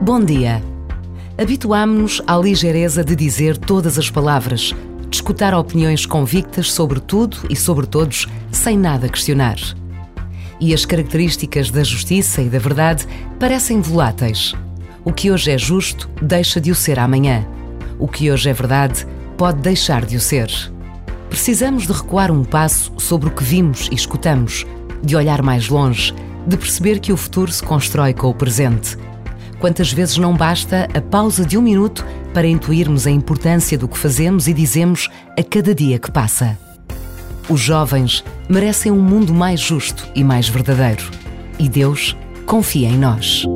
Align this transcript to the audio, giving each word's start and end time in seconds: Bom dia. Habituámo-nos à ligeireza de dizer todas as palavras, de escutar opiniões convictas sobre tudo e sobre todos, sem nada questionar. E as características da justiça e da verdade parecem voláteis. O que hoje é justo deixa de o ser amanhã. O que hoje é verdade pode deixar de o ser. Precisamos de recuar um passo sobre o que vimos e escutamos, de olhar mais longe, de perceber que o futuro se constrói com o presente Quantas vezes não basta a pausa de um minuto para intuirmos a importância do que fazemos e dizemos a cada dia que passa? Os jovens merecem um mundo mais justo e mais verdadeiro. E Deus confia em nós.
Bom 0.00 0.24
dia. 0.24 0.62
Habituámo-nos 1.36 2.22
à 2.26 2.36
ligeireza 2.36 3.04
de 3.04 3.16
dizer 3.16 3.56
todas 3.56 3.98
as 3.98 4.10
palavras, 4.10 4.74
de 5.08 5.16
escutar 5.16 5.54
opiniões 5.54 6.06
convictas 6.06 6.72
sobre 6.72 7.00
tudo 7.00 7.36
e 7.48 7.56
sobre 7.56 7.86
todos, 7.86 8.28
sem 8.50 8.78
nada 8.78 9.08
questionar. 9.08 9.58
E 10.60 10.72
as 10.72 10.84
características 10.84 11.70
da 11.70 11.82
justiça 11.82 12.42
e 12.42 12.48
da 12.48 12.58
verdade 12.58 13.06
parecem 13.40 13.80
voláteis. 13.80 14.54
O 15.04 15.12
que 15.12 15.30
hoje 15.30 15.50
é 15.50 15.58
justo 15.58 16.08
deixa 16.20 16.60
de 16.60 16.70
o 16.70 16.74
ser 16.74 16.98
amanhã. 16.98 17.46
O 17.98 18.06
que 18.06 18.30
hoje 18.30 18.50
é 18.50 18.52
verdade 18.52 19.06
pode 19.36 19.60
deixar 19.60 20.04
de 20.04 20.16
o 20.16 20.20
ser. 20.20 20.48
Precisamos 21.32 21.86
de 21.86 21.92
recuar 21.92 22.30
um 22.30 22.44
passo 22.44 22.92
sobre 22.98 23.28
o 23.28 23.32
que 23.32 23.42
vimos 23.42 23.88
e 23.90 23.94
escutamos, 23.94 24.64
de 25.02 25.16
olhar 25.16 25.42
mais 25.42 25.68
longe, 25.68 26.14
de 26.46 26.56
perceber 26.56 27.00
que 27.00 27.12
o 27.12 27.16
futuro 27.16 27.50
se 27.50 27.62
constrói 27.62 28.14
com 28.14 28.28
o 28.28 28.34
presente 28.34 28.96
Quantas 29.62 29.92
vezes 29.92 30.16
não 30.18 30.36
basta 30.36 30.88
a 30.92 31.00
pausa 31.00 31.46
de 31.46 31.56
um 31.56 31.62
minuto 31.62 32.04
para 32.34 32.48
intuirmos 32.48 33.06
a 33.06 33.12
importância 33.12 33.78
do 33.78 33.86
que 33.86 33.96
fazemos 33.96 34.48
e 34.48 34.52
dizemos 34.52 35.08
a 35.38 35.42
cada 35.44 35.72
dia 35.72 36.00
que 36.00 36.10
passa? 36.10 36.58
Os 37.48 37.60
jovens 37.60 38.24
merecem 38.48 38.90
um 38.90 39.00
mundo 39.00 39.32
mais 39.32 39.60
justo 39.60 40.08
e 40.16 40.24
mais 40.24 40.48
verdadeiro. 40.48 41.08
E 41.60 41.68
Deus 41.68 42.16
confia 42.44 42.88
em 42.88 42.98
nós. 42.98 43.46